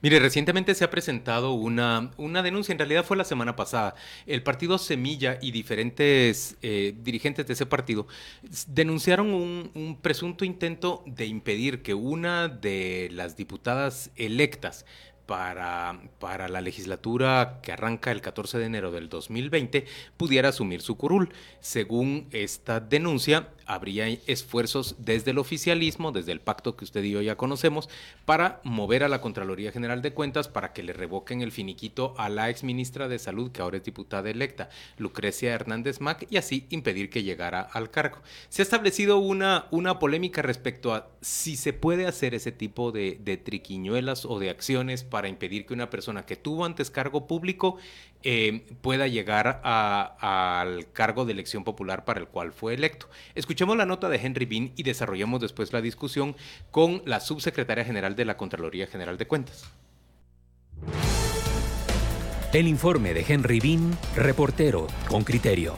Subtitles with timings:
[0.00, 3.96] Mire, recientemente se ha presentado una, una denuncia, en realidad fue la semana pasada.
[4.26, 8.06] El partido Semilla y diferentes eh, dirigentes de ese partido
[8.68, 14.86] denunciaron un, un presunto intento de impedir que una de las diputadas electas
[15.26, 19.84] para, para, la legislatura que arranca el 14 de enero del 2020
[20.16, 21.28] pudiera asumir su curul.
[21.60, 27.22] Según esta denuncia, habría esfuerzos desde el oficialismo, desde el pacto que usted y yo
[27.22, 27.88] ya conocemos,
[28.24, 32.28] para mover a la Contraloría General de Cuentas para que le revoquen el finiquito a
[32.28, 36.66] la ex ministra de Salud, que ahora es diputada electa, Lucrecia Hernández Mac, y así
[36.70, 38.18] impedir que llegara al cargo.
[38.48, 43.40] Se ha establecido una, una polémica respecto a si se puede hacer ese tipo de
[43.44, 47.76] triquiñuelas o de acciones para impedir que una persona que tuvo antes cargo público
[48.22, 53.08] eh, pueda llegar al cargo de elección popular para el cual fue electo.
[53.34, 56.36] Escuchemos la nota de Henry Bean y desarrollemos después la discusión
[56.70, 59.70] con la subsecretaria general de la Contraloría General de Cuentas.
[62.52, 65.76] El informe de Henry Bean, reportero con criterio.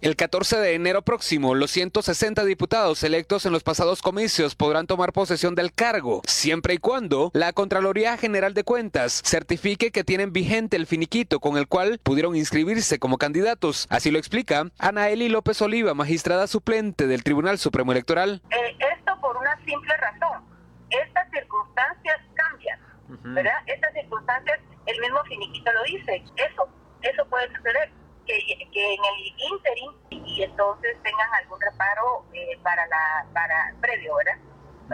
[0.00, 5.12] El 14 de enero próximo, los 160 diputados electos en los pasados comicios podrán tomar
[5.12, 10.76] posesión del cargo, siempre y cuando la Contraloría General de Cuentas certifique que tienen vigente
[10.76, 13.88] el finiquito con el cual pudieron inscribirse como candidatos.
[13.90, 18.40] Así lo explica Ana Eli López Oliva, magistrada suplente del Tribunal Supremo Electoral.
[18.50, 20.44] Eh, esto por una simple razón.
[20.90, 23.52] Estas circunstancias cambian, ¿verdad?
[23.66, 26.22] Estas circunstancias, el mismo finiquito lo dice.
[26.36, 26.68] Eso,
[27.02, 27.90] eso puede suceder
[28.28, 34.38] que, en el interim y entonces tengan algún reparo eh, para la para previo, ¿verdad?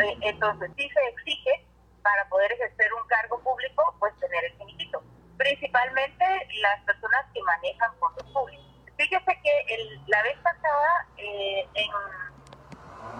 [0.02, 1.66] Eh, entonces sí se exige
[2.02, 5.02] para poder ejercer un cargo público, pues tener el finiquito.
[5.36, 6.24] Principalmente
[6.60, 8.64] las personas que manejan fondos públicos.
[8.96, 11.90] Fíjese que el, la vez pasada eh, en,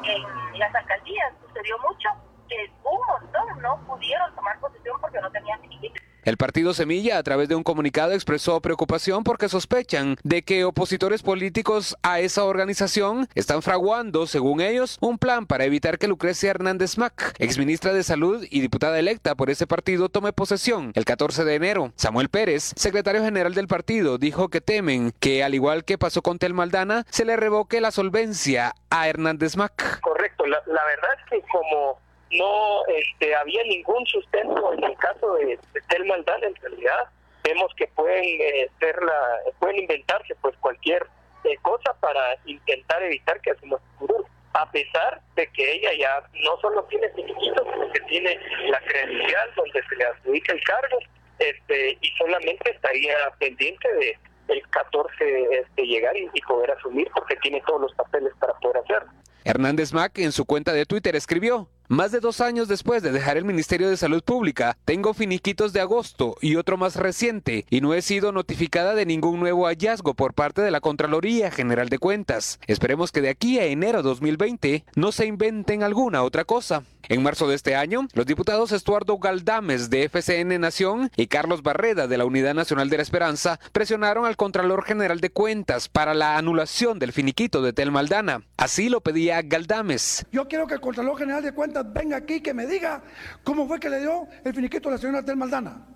[0.05, 2.11] en las alcaldías sucedió mucho
[2.49, 6.01] que un montón no pudieron tomar posesión porque no tenían finiquito.
[6.25, 11.23] El partido Semilla, a través de un comunicado, expresó preocupación porque sospechan de que opositores
[11.23, 16.97] políticos a esa organización están fraguando, según ellos, un plan para evitar que Lucrecia Hernández
[16.97, 21.57] Mac, exministra de Salud y diputada electa por ese partido, tome posesión el 14 de
[21.57, 21.93] enero.
[21.97, 26.39] Samuel Pérez, secretario general del partido, dijo que temen que, al igual que pasó con
[26.39, 30.01] Tel Maldana, se le revoque la solvencia a Hernández Mac.
[30.01, 31.99] Correcto, la, la verdad es que como
[32.37, 37.09] no este, había ningún sustento en el caso de, de Tel en realidad
[37.43, 41.07] vemos que pueden eh, ser la, pueden inventarse pues cualquier
[41.45, 44.25] eh, cosa para intentar evitar que hacemos futuro
[44.55, 49.51] a pesar de que ella ya no solo tiene finiquitos, sino que tiene la credencial
[49.57, 50.99] donde se le adjudica el cargo,
[51.41, 57.35] este, y solamente estaría pendiente de el 14 este, llegar y, y poder asumir porque
[57.37, 59.11] tiene todos los papeles para poder hacerlo.
[59.43, 63.37] Hernández Mac en su cuenta de Twitter escribió, más de dos años después de dejar
[63.37, 67.95] el Ministerio de Salud Pública, tengo finiquitos de agosto y otro más reciente, y no
[67.95, 72.59] he sido notificada de ningún nuevo hallazgo por parte de la Contraloría General de Cuentas.
[72.67, 76.85] Esperemos que de aquí a enero 2020 no se inventen alguna otra cosa.
[77.09, 82.07] En marzo de este año, los diputados Estuardo Galdames de FCN Nación y Carlos Barreda
[82.07, 86.39] de la Unidad Nacional de la Esperanza presionaron al Contralor General de Cuentas para la
[86.39, 88.47] anulación del finiquito de Tel Maldana.
[88.57, 90.25] Así lo pedía Galdames.
[90.33, 93.03] Yo quiero que el Contralor General de Cuentas venga aquí que me diga
[93.43, 95.87] cómo fue que le dio el finiquito a la señora Tel Maldana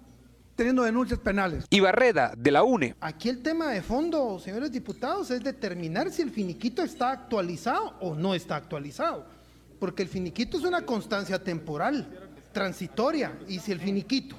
[0.56, 1.64] teniendo denuncias penales.
[1.70, 2.96] Y Barreda, de la UNE.
[3.00, 8.16] Aquí el tema de fondo, señores diputados, es determinar si el finiquito está actualizado o
[8.16, 9.37] no está actualizado
[9.78, 14.36] porque el finiquito es una constancia temporal, transitoria, y si el finiquito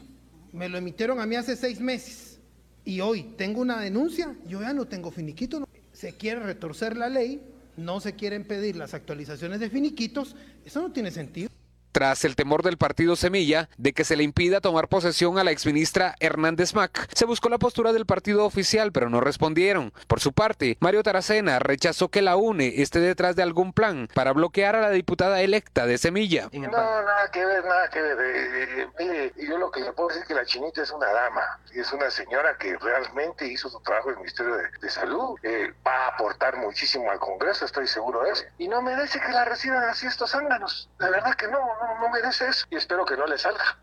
[0.52, 2.40] me lo emitieron a mí hace seis meses
[2.84, 5.68] y hoy tengo una denuncia, yo ya no tengo finiquito.
[5.94, 7.42] Se quiere retorcer la ley,
[7.78, 10.36] no se quieren pedir las actualizaciones de finiquitos,
[10.66, 11.50] eso no tiene sentido
[11.92, 15.52] tras el temor del partido Semilla de que se le impida tomar posesión a la
[15.52, 17.08] exministra Hernández Mac.
[17.14, 19.94] Se buscó la postura del partido oficial, pero no respondieron.
[20.08, 24.34] Por su parte, Mario Taracena rechazó que la UNE esté detrás de algún plan para
[24.34, 26.50] bloquear a la diputada electa de Semilla.
[26.54, 28.18] No, nada que ver, nada que ver.
[28.20, 31.60] Eh, mire, yo lo que le puedo decir es que la chinita es una dama,
[31.74, 36.06] es una señora que realmente hizo su trabajo en el Ministerio de, Salud, eh, va
[36.06, 38.44] a aportar muchísimo al Congreso, estoy seguro de eso.
[38.58, 40.90] Y no merece que la reciban así estos ánganos.
[40.98, 43.78] La verdad que no, no no, merece eso y espero que no le salga.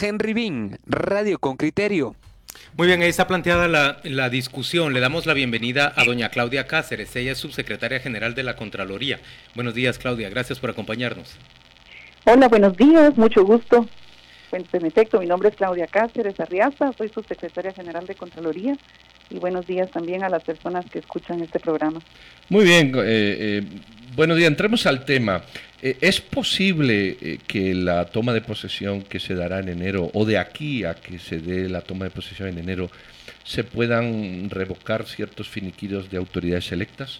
[0.00, 2.16] Henry Bean, Radio con Criterio.
[2.76, 4.92] Muy bien, ahí está planteada la, la, discusión.
[4.92, 7.14] Le damos la bienvenida a doña Claudia Cáceres.
[7.16, 9.20] Ella es subsecretaria general de la Contraloría.
[9.54, 10.30] Buenos días, Claudia.
[10.30, 11.36] Gracias por acompañarnos.
[12.24, 13.16] Hola, buenos días.
[13.16, 13.88] Mucho gusto.
[14.50, 16.92] En efecto, mi nombre es Claudia Cáceres Arriaza.
[16.96, 18.76] Soy subsecretaria general de Contraloría
[19.34, 22.00] y buenos días también a las personas que escuchan este programa.
[22.48, 23.62] Muy bien, eh, eh,
[24.14, 24.48] buenos días.
[24.48, 25.42] Entremos al tema.
[25.82, 30.38] Eh, ¿Es posible que la toma de posesión que se dará en enero, o de
[30.38, 32.90] aquí a que se dé la toma de posesión en enero,
[33.42, 37.18] se puedan revocar ciertos finiquidos de autoridades electas?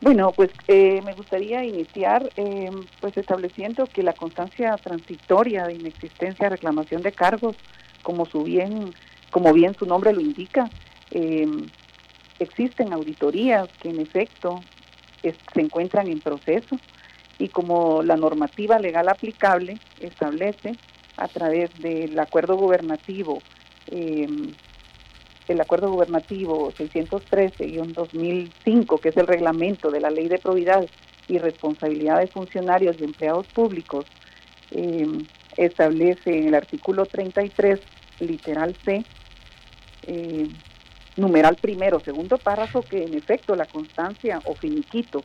[0.00, 2.28] Bueno, pues me gustaría iniciar
[3.00, 7.56] pues estableciendo que la constancia transitoria de inexistencia, reclamación de cargos,
[8.02, 8.92] como su bien
[9.36, 10.70] como bien su nombre lo indica,
[11.10, 11.66] em,
[12.40, 14.62] existen auditorías que en efecto
[15.20, 16.78] se encuentran en proceso
[17.38, 20.74] y como la normativa legal aplicable establece
[21.18, 23.42] a través del acuerdo gubernativo,
[23.90, 24.46] em,
[25.48, 30.88] el acuerdo gubernativo 613-2005, que es el reglamento de la ley de probidad
[31.28, 34.06] y responsabilidad de funcionarios y empleados públicos,
[34.70, 35.26] em,
[35.58, 37.80] establece en el artículo 33,
[38.18, 39.04] literal C,
[40.06, 40.48] eh,
[41.16, 45.22] numeral primero, segundo párrafo, que en efecto la constancia o finiquito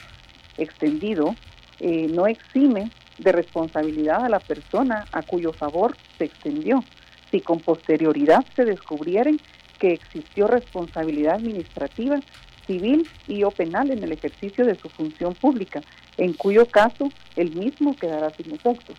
[0.57, 1.35] extendido
[1.79, 6.83] eh, no exime de responsabilidad a la persona a cuyo favor se extendió,
[7.29, 9.39] si con posterioridad se descubrieren
[9.79, 12.19] que existió responsabilidad administrativa,
[12.67, 15.81] civil y o penal en el ejercicio de su función pública,
[16.17, 18.93] en cuyo caso el mismo quedará sin efecto.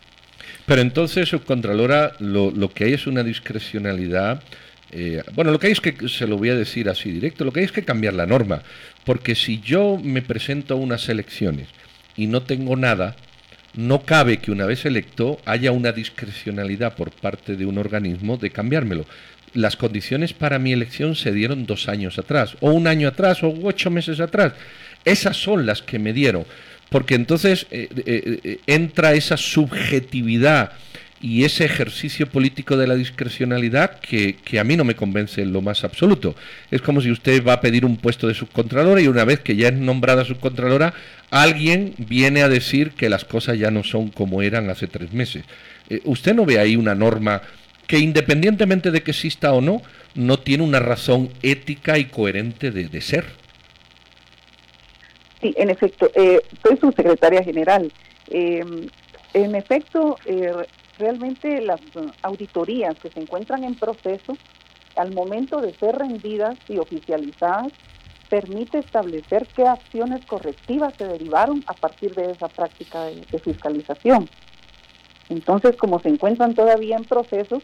[0.66, 4.42] Pero entonces, subcontralora, lo, lo que hay es una discrecionalidad
[4.92, 7.52] eh, bueno, lo que hay es que, se lo voy a decir así directo, lo
[7.52, 8.62] que hay es que cambiar la norma,
[9.04, 11.68] porque si yo me presento a unas elecciones
[12.14, 13.16] y no tengo nada,
[13.74, 18.50] no cabe que una vez electo haya una discrecionalidad por parte de un organismo de
[18.50, 19.06] cambiármelo.
[19.54, 23.54] Las condiciones para mi elección se dieron dos años atrás, o un año atrás, o
[23.62, 24.52] ocho meses atrás.
[25.06, 26.44] Esas son las que me dieron,
[26.90, 30.72] porque entonces eh, eh, entra esa subjetividad
[31.22, 35.62] y ese ejercicio político de la discrecionalidad que, a mí no me convence en lo
[35.62, 36.34] más absoluto.
[36.72, 39.54] Es como si usted va a pedir un puesto de subcontralora y una vez que
[39.54, 40.92] ya es nombrada subcontralora,
[41.30, 45.44] alguien viene a decir que las cosas ya no son como eran hace tres meses.
[45.88, 47.40] Eh, ¿Usted no ve ahí una norma
[47.86, 49.80] que independientemente de que exista o no,
[50.16, 53.26] no tiene una razón ética y coherente de, ser?
[55.40, 57.92] Sí, en efecto, eh, soy subsecretaria general.
[58.28, 58.64] Eh,
[59.34, 60.52] en efecto, eh,
[61.02, 64.38] realmente las uh, auditorías que se encuentran en proceso,
[64.96, 67.72] al momento de ser rendidas y oficializadas,
[68.30, 74.28] permite establecer qué acciones correctivas se derivaron a partir de esa práctica de, fiscalización.
[75.28, 77.60] Entonces, como se encuentran todavía en proceso,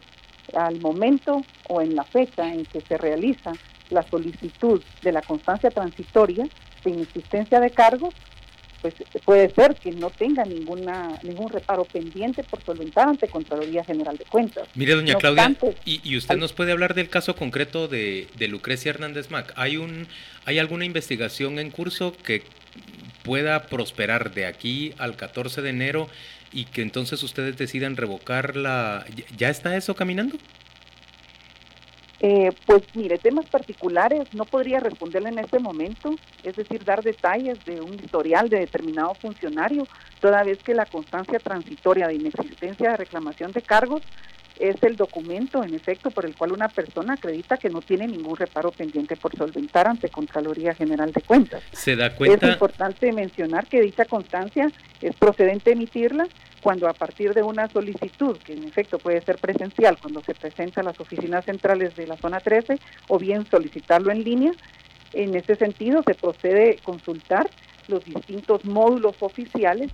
[0.53, 3.53] al momento o en la fecha en que se realiza
[3.89, 6.45] la solicitud de la constancia transitoria
[6.83, 8.13] de inexistencia de cargos,
[8.81, 8.93] pues
[9.25, 14.25] puede ser que no tenga ninguna ningún reparo pendiente por solventar ante Contraloría General de
[14.25, 14.67] Cuentas.
[14.75, 15.55] Mire, doña Claudia,
[15.85, 19.53] y, usted nos puede hablar del caso concreto de, Lucrecia Hernández Mac.
[19.55, 20.07] ¿Hay, un,
[20.45, 22.43] ¿Hay alguna investigación en curso que
[23.23, 26.09] pueda prosperar de aquí al 14 de enero
[26.51, 29.05] y que entonces ustedes decidan revocarla?
[29.37, 30.37] ¿Ya está eso caminando?
[32.21, 37.63] Eh, pues mire, temas particulares no podría responderle en este momento, es decir, dar detalles
[37.65, 39.87] de un historial de determinado funcionario,
[40.19, 44.01] toda vez que la constancia transitoria de inexistencia de reclamación de cargos
[44.59, 48.35] es el documento, en efecto, por el cual una persona acredita que no tiene ningún
[48.35, 51.63] reparo pendiente por solventar ante Contraloría General de Cuentas.
[51.71, 52.45] ¿Se da cuenta?
[52.45, 54.69] Es importante mencionar que dicha constancia
[55.01, 56.27] es procedente emitirla
[56.61, 60.81] cuando a partir de una solicitud, que en efecto puede ser presencial cuando se presenta
[60.81, 64.53] a las oficinas centrales de la zona 13, o bien solicitarlo en línea,
[65.13, 67.49] en ese sentido se procede consultar
[67.87, 69.91] los distintos módulos oficiales,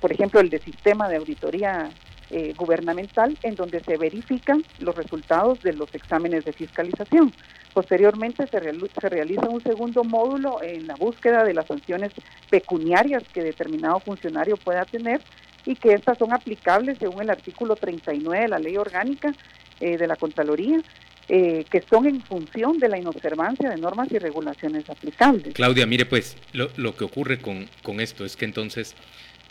[0.00, 1.90] por ejemplo el de sistema de auditoría
[2.30, 7.32] eh, gubernamental, en donde se verifican los resultados de los exámenes de fiscalización.
[7.74, 12.12] Posteriormente se, se realiza un segundo módulo en la búsqueda de las sanciones
[12.48, 15.20] pecuniarias que determinado funcionario pueda tener
[15.64, 19.32] y que estas son aplicables según el artículo 39 de la ley orgánica
[19.80, 20.80] eh, de la Contraloría,
[21.28, 25.54] eh, que son en función de la inobservancia de normas y regulaciones aplicables.
[25.54, 28.94] Claudia, mire pues, lo, lo que ocurre con, con, esto es que entonces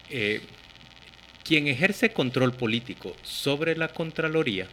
[0.10, 0.41] eh,
[1.44, 4.68] quien ejerce control político sobre la Contraloría,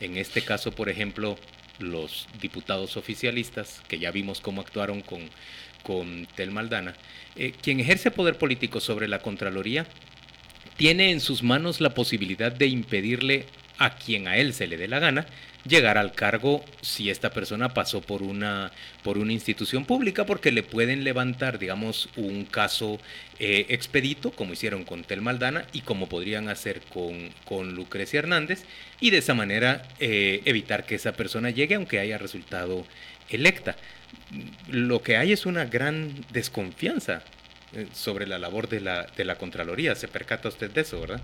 [0.00, 1.36] en este caso, por ejemplo,
[1.78, 5.20] los diputados oficialistas, que ya vimos cómo actuaron con,
[5.82, 6.94] con Tel Maldana,
[7.62, 9.86] quien ejerce poder político sobre la Contraloría
[10.76, 13.46] tiene en sus manos la posibilidad de impedirle
[13.78, 15.26] a quien a él se le dé la gana
[15.66, 18.70] llegar al cargo si esta persona pasó por una,
[19.02, 22.98] por una institución pública, porque le pueden levantar, digamos, un caso
[23.38, 28.64] eh, expedito, como hicieron con Tel Maldana y como podrían hacer con, con Lucrecia Hernández,
[29.00, 32.86] y de esa manera eh, evitar que esa persona llegue aunque haya resultado
[33.30, 33.76] electa.
[34.68, 37.22] Lo que hay es una gran desconfianza
[37.92, 39.94] sobre la labor de la, de la Contraloría.
[39.94, 41.20] ¿Se percata usted de eso, verdad?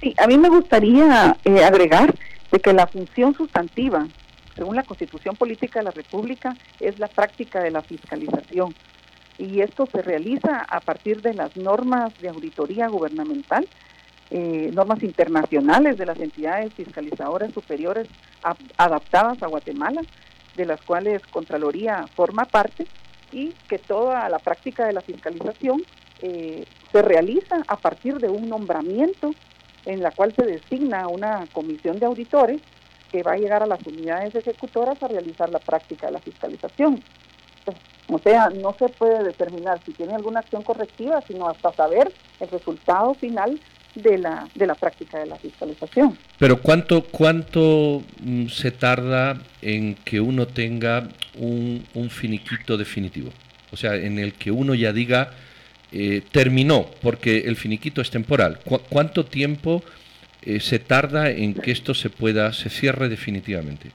[0.00, 2.14] Sí, a mí me gustaría agregar
[2.50, 4.06] de que la función sustantiva,
[4.54, 8.74] según la Constitución Política de la República, es la práctica de la fiscalización.
[9.38, 13.66] Y esto se realiza a partir de las normas de auditoría gubernamental,
[14.30, 18.08] eh, normas internacionales de las entidades fiscalizadoras superiores
[18.76, 20.02] adaptadas a Guatemala,
[20.56, 22.86] de las cuales Contraloría forma parte,
[23.34, 25.82] y que toda la práctica de la fiscalización
[26.22, 29.34] eh, se realiza a partir de un nombramiento
[29.84, 32.60] en la cual se designa una comisión de auditores
[33.10, 37.02] que va a llegar a las unidades ejecutoras a realizar la práctica de la fiscalización.
[38.08, 42.48] O sea, no se puede determinar si tiene alguna acción correctiva, sino hasta saber el
[42.48, 43.58] resultado final
[43.94, 46.18] de la, de la práctica de la fiscalización.
[46.38, 51.08] Pero ¿cuánto, cuánto mm, se tarda en que uno tenga
[51.38, 53.30] un, un finiquito definitivo?
[53.72, 55.32] O sea, en el que uno ya diga,
[55.96, 58.58] eh, terminó, porque el finiquito es temporal.
[58.88, 59.84] ¿Cuánto tiempo
[60.42, 63.92] eh, se tarda en que esto se pueda, se cierre definitivamente?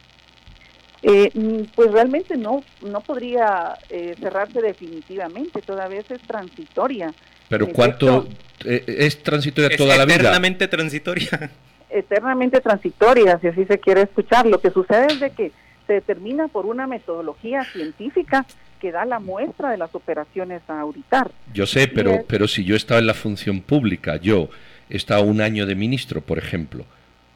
[1.02, 3.78] Eh, mm, pues realmente no, no podría
[4.20, 7.14] cerrarse definitivamente, todavía es transitoria.
[7.50, 8.28] Pero ¿cuánto
[8.64, 10.16] es transitoria toda la vida?
[10.16, 11.52] Eternamente transitoria.
[11.90, 14.46] Eternamente transitoria, si así se quiere escuchar.
[14.46, 15.52] Lo que sucede es de que
[15.88, 18.46] se determina por una metodología científica
[18.80, 21.32] que da la muestra de las operaciones a auditar.
[21.52, 24.50] Yo sé, pero, pero si yo estaba en la función pública, yo
[24.90, 26.86] estaba un año de ministro, por ejemplo,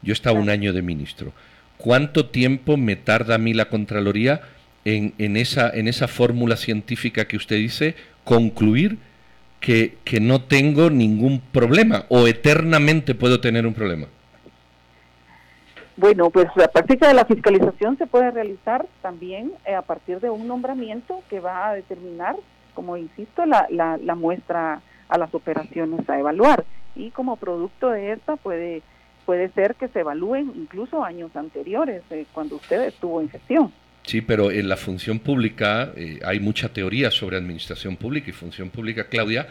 [0.02, 1.32] yo estaba un año de ministro,
[1.76, 4.42] ¿cuánto tiempo me tarda a mí la Contraloría
[4.84, 8.98] en, en esa, en esa fórmula científica que usted dice, concluir
[9.64, 14.08] que, que no tengo ningún problema o eternamente puedo tener un problema?
[15.96, 20.28] Bueno, pues la práctica de la fiscalización se puede realizar también eh, a partir de
[20.28, 22.36] un nombramiento que va a determinar,
[22.74, 26.66] como insisto, la, la, muestra a las operaciones a evaluar.
[26.94, 28.82] Y como producto de esta puede,
[29.24, 33.72] puede ser que se evalúen incluso años anteriores, eh, cuando usted estuvo en gestión.
[34.04, 38.70] Sí, pero en la función pública eh, hay mucha teoría sobre administración pública y función
[38.70, 39.48] pública, Claudia.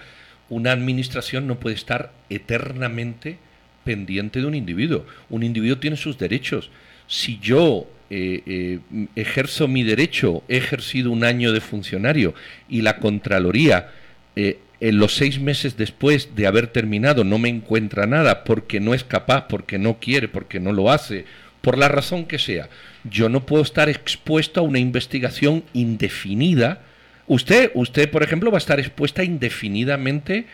[0.49, 3.37] Una administración no puede estar eternamente
[3.83, 5.05] pendiente de un individuo.
[5.29, 6.69] Un individuo tiene sus derechos.
[7.07, 8.79] Si yo eh, eh,
[9.15, 12.35] ejerzo mi derecho, he ejercido un año de funcionario
[12.69, 13.89] y la Contraloría
[14.35, 18.93] eh, en los seis meses después de haber terminado no me encuentra nada porque no
[18.93, 21.25] es capaz, porque no quiere, porque no lo hace,
[21.63, 22.69] por la razón que sea,
[23.03, 26.81] yo no puedo estar expuesto a una investigación indefinida.
[27.25, 30.45] Usted, usted por ejemplo, va a estar expuesta indefinidamente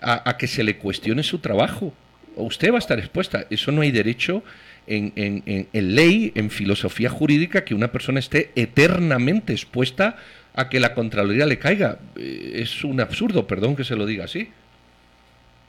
[0.00, 1.92] a que se le cuestione su trabajo
[2.36, 3.46] usted va a estar expuesta.
[3.50, 4.42] Eso no hay derecho
[4.86, 10.16] en, en, ley, en filosofía jurídica, que una persona esté eternamente expuesta
[10.54, 11.98] a que la Contraloría le caiga.
[12.16, 14.50] Eh, es un absurdo, perdón que se lo diga así.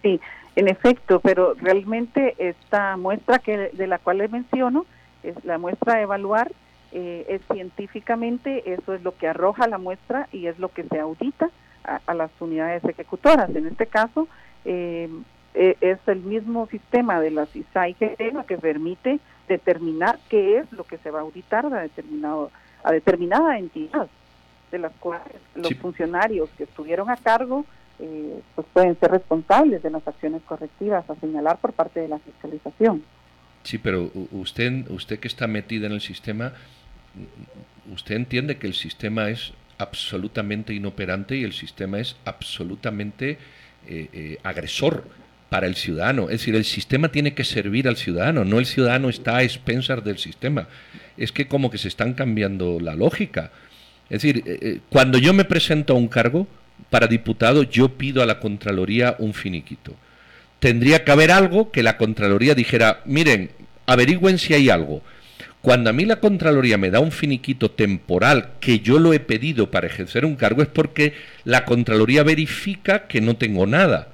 [0.01, 0.19] Sí,
[0.55, 4.85] en efecto, pero realmente esta muestra que de la cual le menciono,
[5.23, 6.51] es la muestra a evaluar,
[6.91, 10.99] eh, es científicamente, eso es lo que arroja la muestra y es lo que se
[10.99, 11.49] audita
[11.83, 13.49] a, a las unidades ejecutoras.
[13.55, 14.27] En este caso,
[14.65, 15.09] eh,
[15.55, 20.97] eh, es el mismo sistema de la CISAI que permite determinar qué es lo que
[20.97, 22.49] se va a auditar a, determinado,
[22.83, 24.07] a determinada entidad,
[24.71, 27.65] de las cuales los funcionarios que estuvieron a cargo
[27.99, 32.19] eh, pues pueden ser responsables de las acciones correctivas a señalar por parte de la
[32.19, 33.03] fiscalización.
[33.63, 36.53] Sí, pero usted, usted que está metida en el sistema,
[37.93, 43.37] usted entiende que el sistema es absolutamente inoperante y el sistema es absolutamente
[43.87, 45.05] eh, agresor
[45.53, 46.23] para el ciudadano.
[46.31, 50.03] Es decir, el sistema tiene que servir al ciudadano, no el ciudadano está a expensas
[50.03, 50.67] del sistema.
[51.15, 53.51] Es que como que se están cambiando la lógica.
[54.09, 56.47] Es decir, eh, eh, cuando yo me presento a un cargo
[56.89, 59.93] para diputado, yo pido a la Contraloría un finiquito.
[60.59, 63.51] Tendría que haber algo que la Contraloría dijera, miren,
[63.85, 65.01] averigüen si hay algo.
[65.61, 69.71] Cuando a mí la Contraloría me da un finiquito temporal que yo lo he pedido
[69.71, 71.13] para ejercer un cargo es porque
[71.45, 74.09] la Contraloría verifica que no tengo nada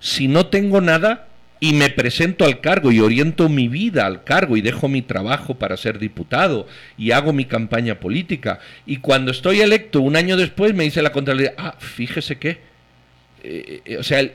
[0.00, 1.26] si no tengo nada
[1.58, 5.54] y me presento al cargo y oriento mi vida al cargo y dejo mi trabajo
[5.54, 6.66] para ser diputado
[6.98, 11.12] y hago mi campaña política y cuando estoy electo un año después me dice la
[11.12, 12.58] Contraloría, ah, fíjese que
[13.48, 14.28] eh, eh, o sea,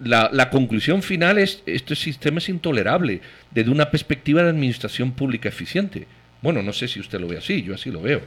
[0.00, 5.48] la, la, conclusión final es, este sistema es intolerable desde una perspectiva de administración pública
[5.48, 6.06] eficiente.
[6.42, 8.20] Bueno, no sé si usted lo ve así, yo así lo veo.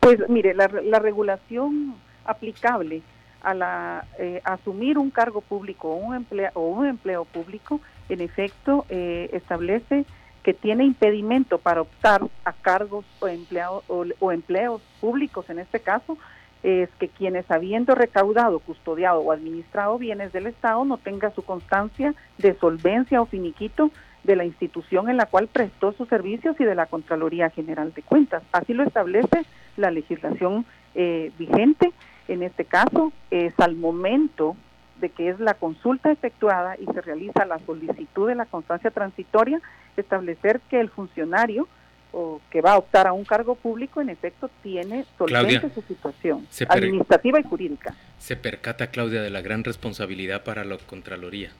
[0.00, 1.94] Pues mire, la, la regulación
[2.26, 3.00] aplicable
[3.42, 8.20] a la, eh, asumir un cargo público o un, empleo, o un empleo público, en
[8.20, 10.04] efecto, eh, establece
[10.42, 16.18] que tiene impedimento para optar a cargos o, o, empleos públicos, en este caso,
[16.62, 22.14] es que quienes habiendo recaudado, custodiado o administrado bienes del Estado no tenga su constancia
[22.38, 23.90] de solvencia o finiquito
[24.24, 28.02] de la institución en la cual prestó sus servicios y de la Contraloría General de
[28.02, 28.42] Cuentas.
[28.52, 29.44] Así lo establece
[29.76, 31.92] la legislación eh, vigente
[32.34, 34.56] en este caso es al momento
[35.00, 39.60] de que es la consulta efectuada y se realiza la solicitud de la constancia transitoria,
[39.96, 41.68] establecer que el funcionario
[42.12, 46.46] o que va a optar a un cargo público en efecto tiene solvente su situación
[46.68, 47.94] administrativa y jurídica.
[48.18, 51.50] Se percata Claudia de la gran responsabilidad para la Contraloría,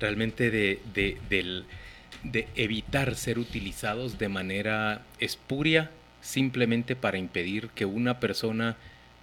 [0.00, 1.64] realmente de, de,
[2.24, 5.90] de evitar ser utilizados de manera espuria
[6.22, 8.76] simplemente para impedir que una persona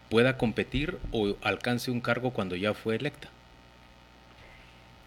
[0.10, 3.30] pueda competir o alcance un cargo cuando ya fue electa?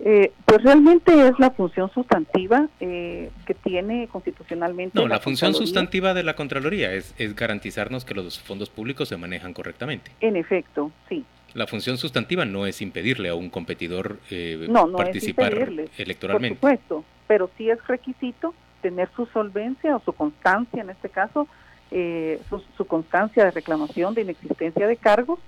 [0.02, 4.98] Eh, pues realmente es la función sustantiva eh, que tiene constitucionalmente.
[4.98, 9.18] No, la, función sustantiva de la Contraloría es, es, garantizarnos que los fondos públicos se
[9.18, 10.10] manejan correctamente.
[10.20, 11.24] En efecto, sí.
[11.52, 15.52] La función sustantiva no es impedirle a un competidor eh, participar
[15.98, 16.58] electoralmente.
[16.58, 21.46] Por supuesto, pero sí es requisito tener su solvencia o su constancia, en este caso,
[21.90, 22.40] eh,
[22.76, 25.38] su, constancia de reclamación de inexistencia de cargos,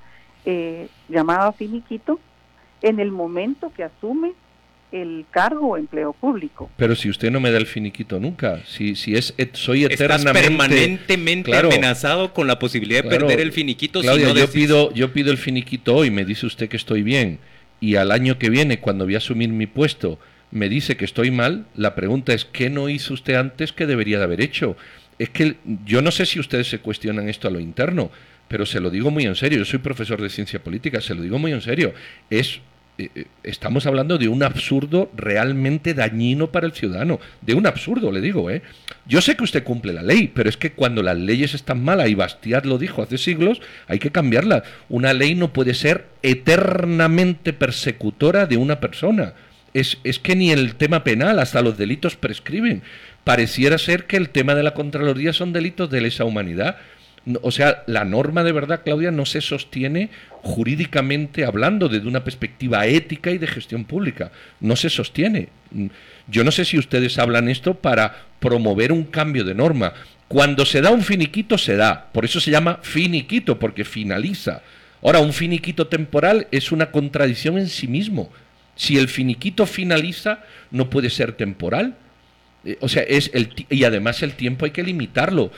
[0.45, 2.19] eh, llamada finiquito,
[2.83, 4.33] en el momento que asume
[4.93, 6.71] el cargo o empleo público.
[6.77, 11.57] Pero si usted no me da el finiquito nunca, si, si es soy eternamente permanentemente
[11.57, 14.03] amenazado con la posibilidad de perder el finiquito.
[14.03, 17.39] yo pido yo pido el finiquito hoy, me dice usted que estoy bien
[17.81, 20.19] y al año que viene cuando voy a asumir mi puesto
[20.51, 24.19] me dice que estoy mal, la pregunta es ¿qué no hizo usted antes que debería
[24.19, 24.77] de haber hecho?
[25.19, 28.11] Es que yo no sé si ustedes se cuestionan esto a lo interno,
[28.49, 29.59] pero se lo digo muy en serio.
[29.59, 31.95] Yo soy profesor de ciencia política, se lo digo muy en serio.
[32.29, 32.61] Es
[32.99, 38.13] eh, eh, estamos hablando de un absurdo realmente dañino para el ciudadano, de un absurdo,
[38.13, 38.61] le digo, ¿eh?
[39.07, 42.11] Yo sé que usted cumple la ley, pero es que cuando las leyes están malas,
[42.11, 44.63] y Bastiat lo dijo hace siglos, hay que cambiarla.
[44.91, 49.33] Una ley no puede ser eternamente persecutora de una persona.
[49.75, 52.83] Es, que ni el tema penal, hasta los delitos prescriben
[53.25, 56.77] pareciera ser que el tema de la Contraloría son delitos de lesa humanidad.
[57.43, 60.11] O sea, la norma de verdad, Claudia, no se sostiene
[60.43, 64.33] jurídicamente hablando desde una perspectiva ética y de gestión pública.
[64.61, 65.49] No se sostiene.
[66.27, 69.93] Yo no sé si ustedes hablan esto para promover un cambio de norma.
[70.27, 72.09] Cuando se da un finiquito, se da.
[72.13, 74.63] Por eso se llama finiquito, porque finaliza.
[75.01, 78.33] Ahora, un finiquito temporal es una contradicción en sí mismo.
[78.77, 81.97] Si el finiquito finaliza, no puede ser temporal.
[82.65, 85.51] Eh, o sea, es el y además el tiempo hay que limitarlo.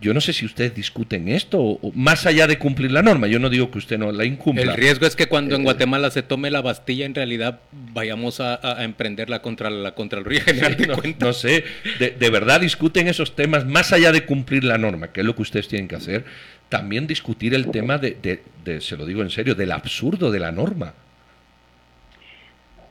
[0.00, 3.28] Yo no sé si ustedes discuten esto, o, más allá de cumplir la norma.
[3.28, 4.64] Yo no digo que usted no la incumpla.
[4.64, 7.60] El riesgo es que cuando en eh, Guatemala se tome la Bastilla, en realidad
[7.92, 11.64] vayamos a, emprenderla contra la Contraloría General de no, No sé,
[12.00, 15.42] de, verdad discuten esos temas más allá de cumplir la norma, que es lo que
[15.42, 16.24] ustedes tienen que hacer.
[16.68, 18.40] También discutir el tema de
[18.80, 20.94] se lo digo en serio, del absurdo de la norma.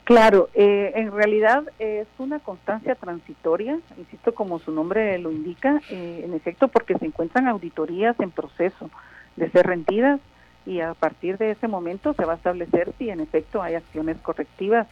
[0.08, 6.22] Claro, eh, en realidad es una constancia transitoria, insisto, como su nombre lo indica, eh,
[6.24, 8.90] en efecto, porque se encuentran auditorías en proceso
[9.36, 10.18] de ser rendidas
[10.64, 14.16] y a partir de ese momento se va a establecer si en efecto hay acciones
[14.22, 14.86] correctivas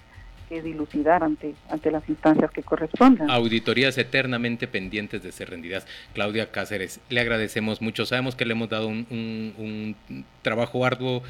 [0.51, 3.31] que dilucidar ante, ante las instancias que correspondan.
[3.31, 5.87] Auditorías eternamente pendientes de ser rendidas.
[6.13, 8.05] Claudia Cáceres, le agradecemos mucho.
[8.05, 9.97] Sabemos que le hemos dado un, un
[10.43, 11.23] trabajo arduo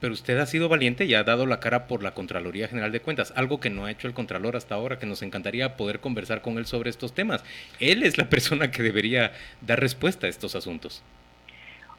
[0.00, 3.00] pero usted ha sido valiente y ha dado la cara por la Contraloría General de
[3.00, 6.42] Cuentas, algo que no ha hecho el Contralor hasta ahora, que nos encantaría poder conversar
[6.42, 7.44] con él sobre estos temas.
[7.80, 11.02] Él es la persona que debería dar respuesta a estos asuntos.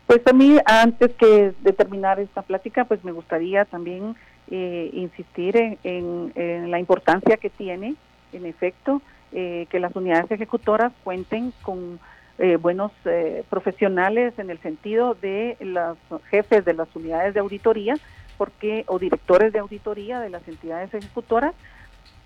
[0.06, 4.16] Pues a mí, antes que de terminar esta plática, pues me gustaría también
[4.50, 7.96] eh, insistir en, la importancia que tiene,
[8.32, 9.02] en efecto,
[9.34, 12.00] eh, que las unidades ejecutoras cuenten con
[12.40, 15.98] eh, buenos eh, profesionales en el sentido de los
[16.30, 17.96] jefes de las unidades de auditoría
[18.38, 21.56] porque o directores de auditoría de las entidades ejecutoras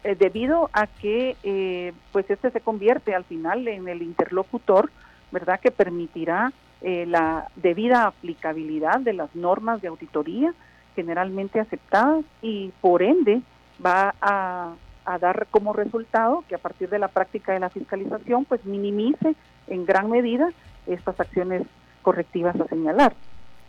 [0.04, 4.92] eh, debido a que pues este se convierte al final en el interlocutor
[5.32, 10.54] verdad que permitirá la debida aplicabilidad de las normas de auditoría
[10.94, 13.42] generalmente aceptadas y por ende
[13.84, 14.74] va a,
[15.06, 19.36] a dar como resultado que a partir de la práctica de la fiscalización pues minimice
[19.68, 20.50] en gran medida
[20.88, 21.64] estas acciones
[22.02, 23.14] correctivas a señalar.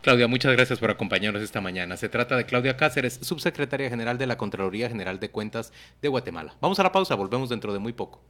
[0.01, 1.95] Claudia, muchas gracias por acompañarnos esta mañana.
[1.95, 6.55] Se trata de Claudia Cáceres, subsecretaria general de la Contraloría General de Cuentas de Guatemala.
[6.59, 8.21] Vamos a la pausa, volvemos dentro de muy poco.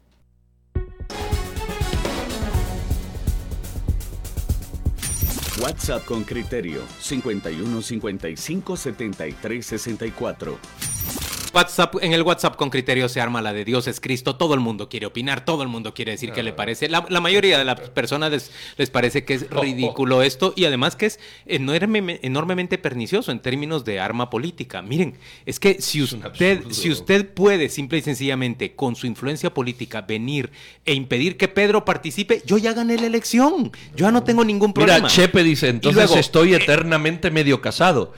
[5.59, 10.92] WhatsApp con criterio 51 55 73 64.
[11.53, 14.35] WhatsApp, en el WhatsApp con criterio se arma la de Dios es Cristo.
[14.35, 16.89] Todo el mundo quiere opinar, todo el mundo quiere decir qué le parece.
[16.89, 20.95] La, la mayoría de las personas les, les parece que es ridículo esto y además
[20.95, 24.81] que es enorme- enormemente pernicioso en términos de arma política.
[24.81, 30.01] Miren, es que si usted, si usted puede simple y sencillamente con su influencia política
[30.01, 30.51] venir
[30.85, 33.71] e impedir que Pedro participe, yo ya gané la elección.
[33.95, 34.97] Yo ya no tengo ningún problema.
[34.97, 38.13] Mira, Chepe dice, entonces luego, estoy eternamente medio casado.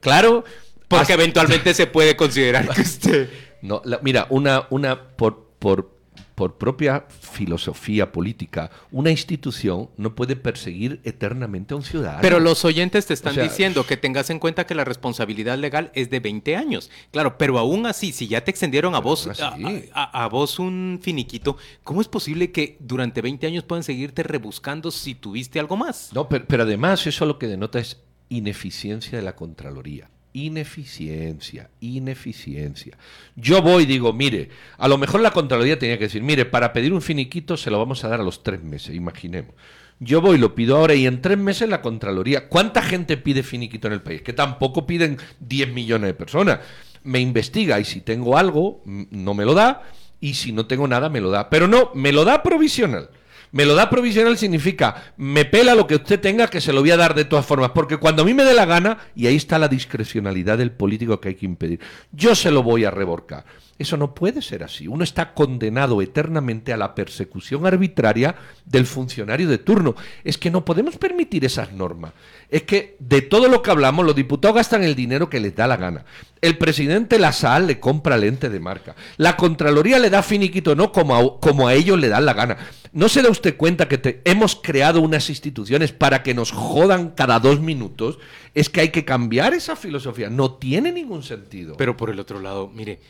[0.00, 0.44] Claro.
[0.88, 3.30] Porque hasta- eventualmente se puede considerar que usted...
[3.62, 5.94] No, la- mira, una, una por, por,
[6.34, 12.20] por propia filosofía política, una institución no puede perseguir eternamente a un ciudadano.
[12.20, 15.56] Pero los oyentes te están O sea, diciendo que tengas en cuenta que la responsabilidad
[15.56, 16.90] legal es de 20 años.
[17.10, 19.56] Claro, pero aún así, si ya te extendieron a vos, a,
[19.94, 24.90] a- a vos un finiquito, ¿cómo es posible que durante 20 años puedan seguirte rebuscando
[24.90, 26.10] si tuviste algo más?
[26.12, 30.10] No, pero, pero además eso lo que denota es ineficiencia de la Contraloría.
[30.36, 32.98] Ineficiencia, ineficiencia.
[33.36, 36.72] Yo voy y digo, mire, a lo mejor la Contraloría tenía que decir, mire, para
[36.72, 39.54] pedir un finiquito se lo vamos a dar a los tres meses, imaginemos.
[40.00, 42.48] Yo voy, lo pido ahora y en tres meses la Contraloría.
[42.48, 44.22] ¿Cuánta gente pide finiquito en el país?
[44.22, 46.58] Que tampoco piden 10 millones de personas.
[47.04, 49.82] Me investiga y si tengo algo, mm, no me lo da.
[50.20, 51.48] Y si no tengo nada, me lo da.
[51.48, 53.08] Pero no, me lo da provisional.
[53.54, 56.90] Me lo da provisional significa, me pela lo que usted tenga, que se lo voy
[56.90, 57.70] a dar de todas formas.
[57.70, 61.20] Porque cuando a mí me dé la gana, y ahí está la discrecionalidad del político
[61.20, 61.78] que hay que impedir,
[62.10, 63.44] yo se lo voy a reborcar.
[63.76, 64.86] Eso no puede ser así.
[64.86, 69.96] Uno está condenado eternamente a la persecución arbitraria del funcionario de turno.
[70.22, 72.12] Es que no podemos permitir esas normas.
[72.50, 75.66] Es que de todo lo que hablamos, los diputados gastan el dinero que les da
[75.66, 76.04] la gana.
[76.40, 78.94] El presidente La le compra lente de marca.
[79.16, 82.56] La Contraloría le da finiquito, no como a, como a ellos le dan la gana.
[82.92, 87.40] ¿No se da usted cuenta que hemos creado unas instituciones para que nos jodan cada
[87.40, 88.18] dos minutos?
[88.54, 90.30] Es que hay que cambiar esa filosofía.
[90.30, 91.76] No tiene ningún sentido.
[91.76, 93.00] Pero por el otro lado, mire,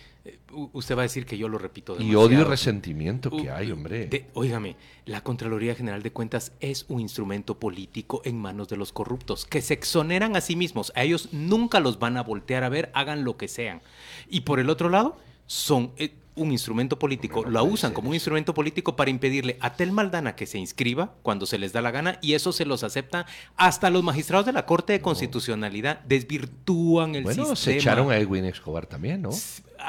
[0.73, 2.21] usted va a decir que yo lo repito y demasiado.
[2.27, 4.07] odio y resentimiento que hay, hombre.
[4.07, 8.93] de- óigame, la Contraloría General de Cuentas es un instrumento político en manos de los
[8.93, 10.93] corruptos, que se exoneran a sí mismos.
[10.97, 13.83] A ellos nunca los van a voltear a ver, hagan lo que sean.
[14.29, 18.55] Y por el otro lado, son eh, un instrumento político, lo usan como un instrumento
[18.55, 22.19] político para impedirle a Tel Maldana que se inscriba cuando se les da la gana
[22.23, 27.23] y eso se los acepta hasta los magistrados de la Corte de Constitucionalidad desvirtúan el
[27.25, 27.57] Bueno, sistema.
[27.57, 29.31] se echaron a Edwin Escobar también, ¿no?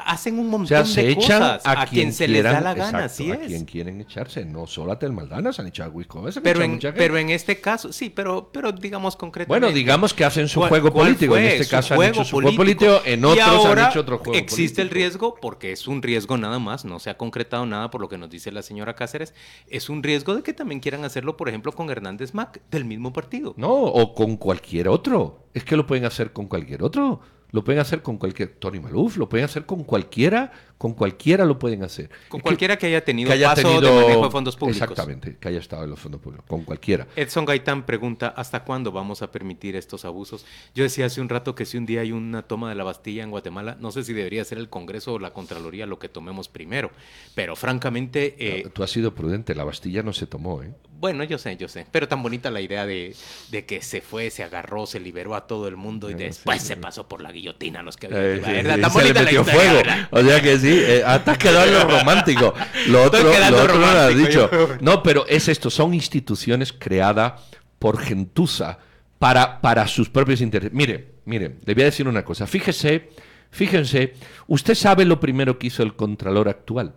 [0.04, 2.74] Hacen un O montón sea, se de echan cosas a, quien, se les da la
[2.74, 5.90] gana, exacto, así a quien quieren echarse, no solo a Tel Maldana, se han echado
[5.90, 5.94] a
[6.42, 9.66] Pero en, pero este caso, sí, pero, pero digamos concretamente.
[9.66, 11.36] Bueno, digamos que hacen su ¿cuál- juego político.
[11.36, 14.18] En este caso han hecho su juego político, en Y otros ahora han hecho otro
[14.18, 17.90] juego Existe el riesgo, porque es un riesgo nada más, no se ha concretado nada
[17.90, 19.34] por lo que nos dice la señora Cáceres,
[19.68, 23.12] es un riesgo de que también quieran hacerlo, por ejemplo, con Hernández Mac, del mismo
[23.12, 23.54] partido.
[23.56, 25.46] No, o con cualquier otro.
[25.54, 27.20] Es que lo pueden hacer con cualquier otro.
[27.56, 28.50] Lo pueden hacer con cualquier.
[28.50, 30.52] Tony Maluf, lo pueden hacer con cualquiera.
[30.76, 32.10] Con cualquiera lo pueden hacer.
[32.28, 34.82] Con Es cualquiera que haya tenido que haya paso de tenido- manejo de fondos públicos.
[34.82, 36.44] Exactamente, que haya estado en los fondos públicos.
[36.46, 37.06] Con cualquiera.
[37.16, 40.44] Edson Gaitán pregunta, ¿hasta cuándo vamos a permitir estos abusos?
[40.74, 43.22] Yo decía hace un rato que si un día hay una toma de la Bastilla
[43.22, 46.50] en Guatemala, no sé si debería ser el Congreso o la Contraloría lo que tomemos
[46.50, 46.90] primero,
[47.34, 50.74] pero francamente, eh, Tú has sido prudente, la Bastilla no se tomó, ¿eh?
[50.98, 53.14] Bueno, yo sé, yo sé, pero tan bonita la idea de,
[53.50, 56.76] de que se fue, se agarró, se liberó a todo el mundo y después se
[56.76, 58.78] pasó por la guillotina a los que habían Eh, sí, ¿verdad?
[58.80, 59.76] Tan se le bonita la metió historia, fuego.
[59.76, 60.08] ¿verdad?
[60.10, 62.54] O sea que sí, eh, hasta quedó en lo romántico.
[62.88, 64.50] Lo otro, lo otro no lo has dicho.
[64.50, 64.68] yo.
[64.80, 67.34] No, pero es esto, son instituciones creadas
[67.78, 68.78] por gentuza
[69.18, 70.72] para, para sus propios intereses.
[70.72, 72.46] Mire, mire, le voy a decir una cosa.
[72.46, 73.10] Fíjese,
[73.50, 74.14] fíjense,
[74.46, 76.94] usted sabe lo primero que hizo el Contralor actual.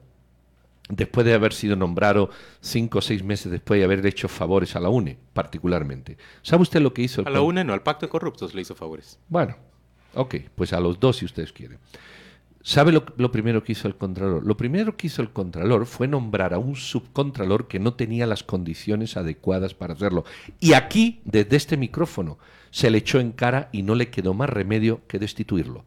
[0.89, 4.79] Después de haber sido nombrado cinco o seis meses después de haber hecho favores a
[4.79, 6.17] la UNE, particularmente.
[6.41, 8.61] ¿Sabe usted lo que hizo el A la UNE no, al Pacto de Corruptos le
[8.61, 9.19] hizo favores.
[9.29, 9.55] bueno,
[10.15, 11.77] ok, pues a los dos si ustedes quieren.
[12.61, 14.45] ¿Sabe lo, lo primero que hizo el Contralor?
[14.45, 18.43] Lo primero que hizo el Contralor fue nombrar a un subcontralor que no tenía las
[18.43, 20.25] condiciones adecuadas para hacerlo.
[20.59, 22.37] Y aquí, desde este micrófono,
[22.71, 25.85] se le echó en cara y no le quedó más remedio que destituirlo.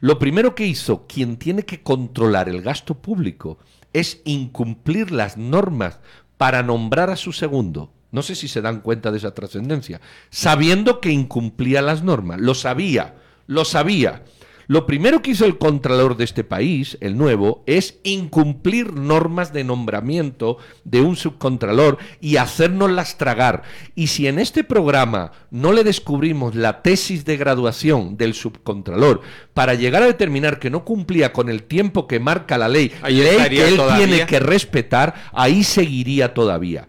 [0.00, 3.58] Lo primero que hizo quien tiene que controlar el gasto público
[3.92, 6.00] es incumplir las normas
[6.36, 7.92] para nombrar a su segundo.
[8.10, 10.00] No sé si se dan cuenta de esa trascendencia.
[10.30, 12.40] Sabiendo que incumplía las normas.
[12.40, 14.22] Lo sabía, lo sabía.
[14.68, 19.64] Lo primero que hizo el contralor de este país, el nuevo, es incumplir normas de
[19.64, 23.62] nombramiento de un subcontralor y hacérnoslas tragar.
[23.94, 29.22] Y si en este programa no le descubrimos la tesis de graduación del subcontralor
[29.54, 33.22] para llegar a determinar que no cumplía con el tiempo que marca la ley, Ahí
[33.22, 34.06] ley que él todavía.
[34.06, 36.88] tiene que respetar, ahí seguiría todavía.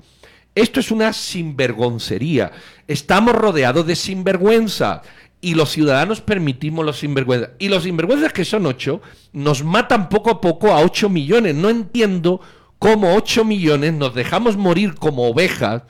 [0.53, 2.51] Esto es una sinvergoncería.
[2.87, 5.01] Estamos rodeados de sinvergüenza.
[5.41, 7.51] Y los ciudadanos permitimos los sinvergüenzas.
[7.59, 11.55] Y los sinvergüenzas, que son ocho, nos matan poco a poco a ocho millones.
[11.55, 12.41] No entiendo
[12.77, 15.83] cómo ocho millones nos dejamos morir como ovejas,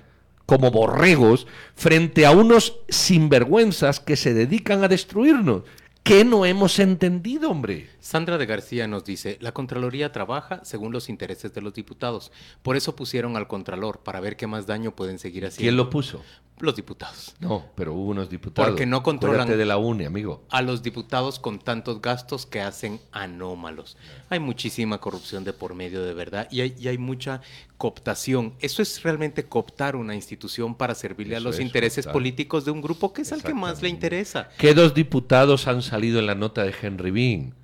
[0.45, 5.63] como borregos, frente a unos sinvergüenzas que se dedican a destruirnos.
[6.09, 7.87] ¿Qué no hemos entendido, hombre?
[7.99, 12.31] Sandra de García nos dice, la Contraloría trabaja según los intereses de los diputados.
[12.63, 15.61] Por eso pusieron al Contralor, para ver qué más daño pueden seguir haciendo.
[15.61, 16.23] ¿Quién lo puso?
[16.57, 17.35] Los diputados.
[17.39, 18.71] No, pero hubo unos diputados.
[18.71, 20.47] Porque no controlan de la UNE, amigo.
[20.49, 23.95] a los diputados con tantos gastos que hacen anómalos.
[24.29, 27.41] Hay muchísima corrupción de por medio de verdad y hay, y hay mucha
[27.79, 28.53] cooptación.
[28.59, 32.13] Eso es realmente cooptar una institución para servirle a los es intereses cooptar.
[32.13, 34.49] políticos de un grupo que es al que más le interesa.
[34.57, 37.55] ¿Qué dos diputados han salido en la nota de Henry Bean?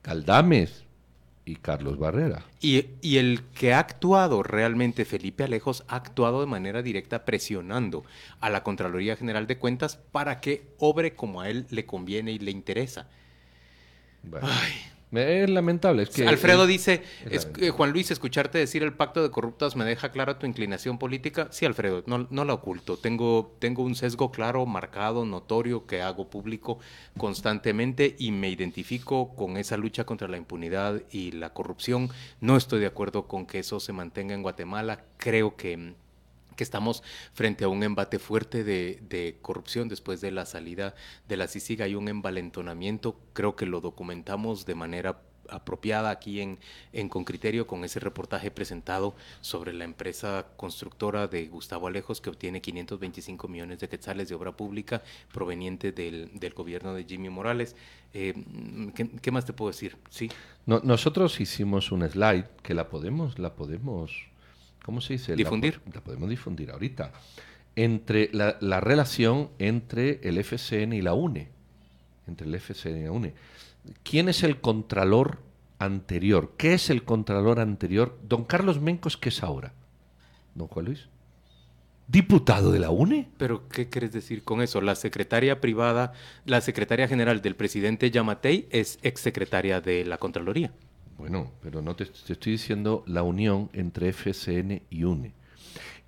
[0.00, 0.84] Caldames
[1.44, 2.44] y Carlos Barrera.
[2.60, 8.04] Y, y el que ha actuado realmente, Felipe Alejos, ha actuado de manera directa presionando
[8.40, 12.38] a la Contraloría General de Cuentas para que obre como a él le conviene y
[12.38, 13.08] le interesa.
[14.22, 14.46] Bueno,
[15.12, 16.04] Es lamentable.
[16.04, 19.76] Es que Alfredo dice, es es- eh, Juan Luis, escucharte decir el pacto de corruptos
[19.76, 21.48] me deja clara tu inclinación política.
[21.50, 22.96] Sí, Alfredo, no, no la oculto.
[22.96, 26.78] Tengo, tengo un sesgo claro, marcado, notorio, que hago público
[27.18, 32.08] constantemente y me identifico con esa lucha contra la impunidad y la corrupción.
[32.40, 35.04] No estoy de acuerdo con que eso se mantenga en Guatemala.
[35.18, 35.94] Creo que
[36.56, 40.94] que estamos frente a un embate fuerte de, corrupción después de la salida
[41.28, 41.82] de la CICIG.
[41.82, 46.58] Hay un envalentonamiento, creo que lo documentamos de manera apropiada aquí en,
[46.92, 52.30] en Con Criterio con ese reportaje presentado sobre la empresa constructora de Gustavo Alejos que
[52.30, 57.76] obtiene 525 millones de quetzales de obra pública proveniente del, del gobierno de Jimmy Morales.
[58.14, 58.32] Eh,
[58.94, 59.96] ¿qué, qué más te puedo decir?
[60.08, 60.30] Sí.
[60.64, 64.12] No- nosotros hicimos un slide que la podemos, la podemos,
[64.84, 65.32] ¿cómo se dice?
[65.32, 65.80] La Difundir.
[65.92, 67.12] La, podemos difundir ahorita.
[67.74, 71.48] Entre la, la relación entre el FCN y la UNE.
[72.26, 73.34] Entre el FCN y la UNE.
[74.02, 75.38] ¿Quién es el contralor
[75.78, 76.52] anterior?
[76.56, 78.18] ¿Qué es el contralor anterior?
[78.22, 79.72] Don Carlos Mencos, ¿qué es ahora?
[80.54, 81.08] Don Juan Luis.
[82.08, 83.30] ¿Diputado de la UNE?
[83.38, 84.80] Pero, ¿qué quieres decir con eso?
[84.80, 86.12] La secretaria privada,
[86.44, 90.72] la secretaria general del presidente Yamatei es exsecretaria de la Contraloría.
[91.22, 95.32] Bueno, pero no te, te estoy diciendo la unión entre FCN y UNE.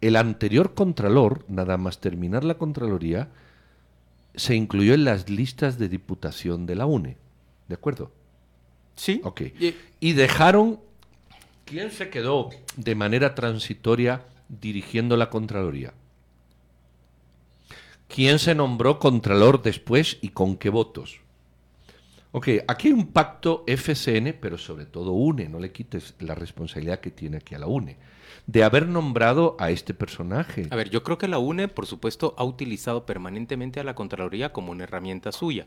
[0.01, 3.29] El anterior contralor, nada más terminar la Contraloría,
[4.35, 7.17] se incluyó en las listas de diputación de la UNE.
[7.69, 8.11] ¿De acuerdo?
[8.97, 9.21] Sí.
[9.23, 9.43] Ok.
[10.01, 10.81] Y dejaron...
[11.65, 15.95] ¿Quién se quedó de manera transitoria dirigiendo la Contraloría?
[18.09, 21.21] ¿Quién se nombró Contralor después y con qué votos?
[22.37, 26.99] Ok, aquí hay un pacto FCN, pero sobre todo UNE, no le quites la responsabilidad
[26.99, 27.97] que tiene aquí a la UNE,
[28.49, 30.67] de haber nombrado a este personaje.
[30.73, 34.53] A ver, yo creo que la UNE, por supuesto, ha utilizado permanentemente a la Contraloría
[34.53, 35.67] como una herramienta suya.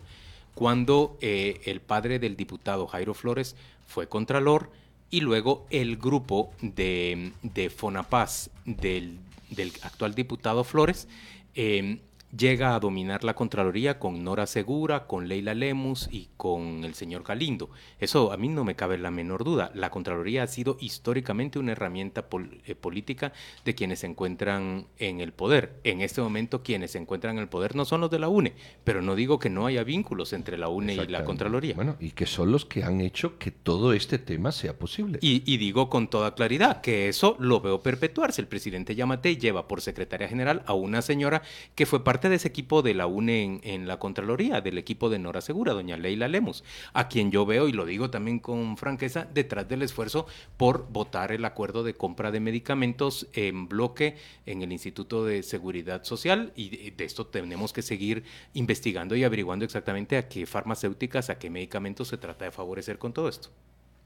[0.55, 4.69] Cuando eh, el padre del diputado Jairo Flores fue Contralor
[5.09, 9.19] y luego el grupo de, de Fonapaz del,
[9.51, 11.07] del actual diputado Flores
[11.55, 12.01] eh,
[12.37, 17.23] llega a dominar la Contraloría con Nora Segura, con Leila Lemus y con el señor
[17.23, 17.69] Galindo.
[17.99, 19.71] Eso a mí no me cabe la menor duda.
[19.73, 23.33] La Contraloría ha sido históricamente una herramienta pol- eh, política
[23.65, 25.79] de quienes se encuentran en el poder.
[25.83, 28.53] En este momento quienes se encuentran en el poder no son los de la UNE,
[28.83, 31.23] pero no digo que no haya vínculos entre la UNE y la.
[31.23, 31.73] Contraloría.
[31.75, 35.19] Bueno, y que son los que han hecho que todo este tema sea posible.
[35.21, 38.41] Y, y digo con toda claridad que eso lo veo perpetuarse.
[38.41, 41.41] El presidente Yamate lleva por secretaria general a una señora
[41.75, 45.19] que fue parte de ese equipo de la UNE en, la Contraloría, del equipo de
[45.19, 46.63] Nora Segura, doña Leila Lemus,
[46.93, 51.31] a quien yo veo, y lo digo también con franqueza, detrás del esfuerzo por votar
[51.31, 56.51] el acuerdo de compra de medicamentos en bloque en el Instituto de Seguridad Social.
[56.55, 61.49] Y de esto tenemos que seguir investigando y averiguando exactamente a qué farmacéuticas, a qué
[61.49, 63.49] medicamentos se trata de favorecer con todo esto.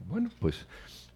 [0.06, 0.66] Bueno, pues,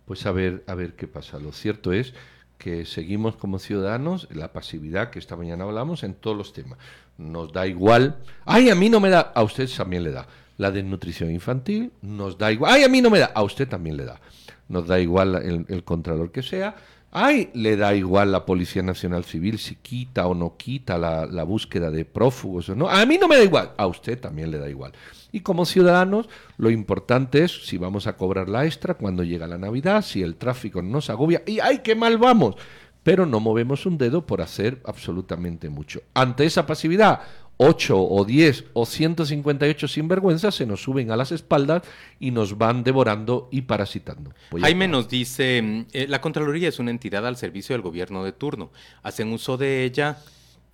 [0.05, 1.39] pues a ver, a ver qué pasa.
[1.39, 2.15] Lo cierto es
[2.59, 6.79] que seguimos como ciudadanos la pasividad que esta mañana hablamos en todos los temas.
[7.19, 8.17] Nos da igual.
[8.45, 9.21] Ay, a mí no me da.
[9.35, 10.27] A usted también le da.
[10.59, 12.73] La desnutrición infantil nos da igual.
[12.73, 13.27] Ay, a mí no me da.
[13.27, 14.21] A usted también le da.
[14.69, 16.77] Nos da igual el, el contralor que sea.
[17.19, 21.91] Ay, le da igual la Policía Nacional Civil si quita o no quita la, búsqueda
[21.91, 22.91] de prófugos o no.
[22.91, 24.93] A mí no me da igual, a usted también le da igual.
[25.33, 29.57] Y como ciudadanos, lo importante es si vamos a cobrar la extra cuando llega la
[29.57, 31.43] Navidad, si el tráfico nos agobia.
[31.47, 32.57] Y ¡ay, qué mal vamos!
[33.03, 36.03] Pero no movemos un dedo por hacer absolutamente mucho.
[36.13, 37.21] Ante esa pasividad,
[37.59, 41.83] 8 o 10 o 158 sinvergüenzas se nos suben a las espaldas
[42.21, 44.33] y nos van devorando y parasitando.
[44.61, 48.71] Jaime nos dice, eh, la Contraloría es una entidad al servicio del gobierno de turno.
[49.03, 50.19] Hacen uso de ella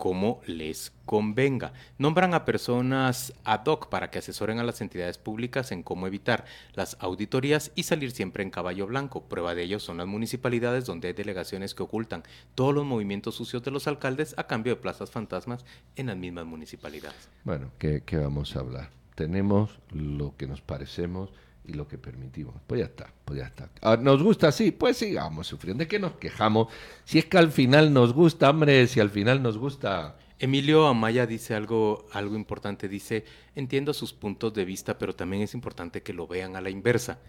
[0.03, 1.75] como les convenga.
[1.97, 6.45] Nombran a personas ad hoc para que asesoren a las entidades públicas en cómo evitar
[6.75, 9.23] las auditorías y salir siempre en caballo blanco.
[9.29, 12.25] Prueba de ello son las municipalidades donde hay delegaciones que ocultan
[12.57, 16.47] todos los movimientos sucios de los alcaldes a cambio de plazas fantasmas en las mismas
[16.47, 17.29] municipalidades.
[17.45, 18.91] Bueno, ¿qué, qué vamos a hablar?
[19.15, 21.31] Tenemos lo que nos parecemos
[21.65, 22.55] y lo que permitimos.
[22.67, 23.71] Pues ya está, pues ya está.
[23.81, 24.73] Ah, ¿Nos gusta así?
[24.73, 25.83] Pues sigamos sufriendo.
[25.83, 26.69] ¿De qué nos quejamos?
[27.05, 30.17] Si es que al final nos gusta, hombre, si al final nos gusta...
[30.39, 35.55] Emilio Amaya dice algo, algo importante, dice, entiendo sus puntos de vista, pero también es
[35.55, 37.21] importante que lo vean a la inversa.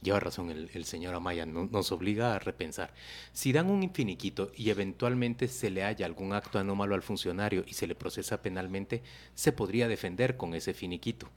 [0.00, 2.94] Lleva razón el, el señor Amaya, nos obliga a repensar.
[3.32, 7.74] Si dan un infiniquito y eventualmente se le haya algún acto anómalo al funcionario y
[7.74, 9.02] se le procesa penalmente,
[9.34, 11.28] se podría defender con ese finiquito.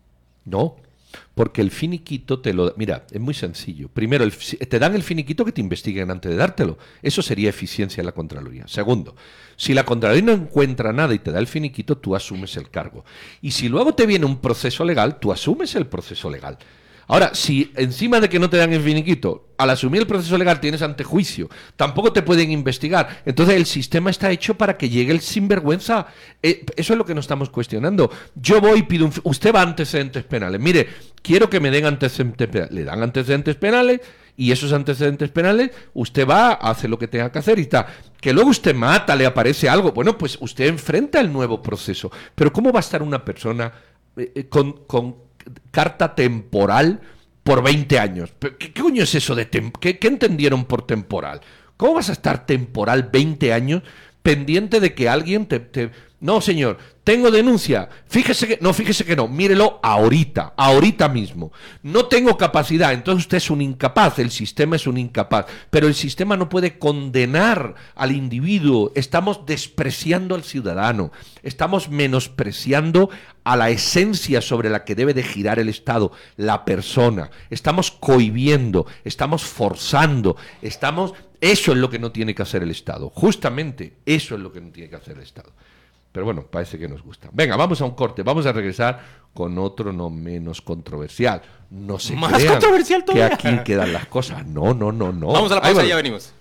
[0.45, 0.77] No,
[1.33, 2.73] porque el finiquito te lo...
[2.77, 3.89] Mira, es muy sencillo.
[3.89, 6.77] Primero, te dan el finiquito que te investiguen antes de dártelo.
[7.01, 8.67] Eso sería eficiencia en la Contraloría.
[8.67, 9.15] Segundo,
[9.55, 13.05] si la Contraloría no encuentra nada y te da el finiquito, tú asumes el cargo.
[13.41, 16.57] Y si luego te viene un proceso legal, tú asumes el proceso legal.
[17.07, 20.59] Ahora, si encima de que no te dan el finiquito, al asumir el proceso legal
[20.59, 25.21] tienes antejuicio, tampoco te pueden investigar, entonces el sistema está hecho para que llegue el
[25.21, 26.07] sinvergüenza.
[26.41, 28.11] Eh, eso es lo que nos estamos cuestionando.
[28.35, 29.13] Yo voy y pido un...
[29.23, 30.59] Usted va a antecedentes penales.
[30.59, 30.87] Mire,
[31.21, 32.73] quiero que me den antecedentes penales.
[32.73, 34.01] Le dan antecedentes penales
[34.37, 37.87] y esos antecedentes penales, usted va, hace lo que tenga que hacer y está.
[38.19, 42.11] Que luego usted mata, le aparece algo, bueno, pues usted enfrenta el nuevo proceso.
[42.33, 43.71] Pero ¿cómo va a estar una persona
[44.17, 45.24] eh, eh, con, con
[45.71, 47.01] carta temporal
[47.43, 48.33] por 20 años.
[48.59, 51.41] ¿Qué, coño es eso de ¿Qué, ¿Qué, entendieron por temporal?
[51.77, 53.83] ¿Cómo vas a estar temporal 20 años
[54.23, 55.91] pendiente de que alguien te, te...
[56.25, 57.87] No, señor, tengo denuncia.
[58.07, 59.27] Fíjese que no, fíjese que no.
[59.27, 61.51] Mírelo ahorita, ahorita mismo.
[61.83, 65.93] No tengo capacidad, entonces usted es un incapaz, el sistema es un incapaz, pero el
[65.93, 68.91] sistema no puede condenar al individuo.
[68.95, 71.11] Estamos despreciando al ciudadano,
[71.43, 73.11] estamos menospreciando
[73.43, 77.29] a la esencia sobre la que debe de girar el Estado, la persona.
[77.51, 83.11] Estamos cohibiendo, estamos forzando, estamos eso es lo que no tiene que hacer el Estado.
[83.11, 85.53] Justamente eso es lo que no tiene que hacer el Estado.
[86.15, 87.27] Pero bueno, parece que nos gusta.
[87.33, 88.23] Venga, vamos a un corte.
[88.23, 89.01] Vamos a regresar
[89.33, 91.41] con otro no menos controversial.
[91.69, 93.35] No se Más controversial todavía.
[93.35, 94.47] que aquí quedan las cosas.
[94.47, 95.27] No, no, no, no.
[95.33, 96.31] Vamos a la pausa y ya venimos.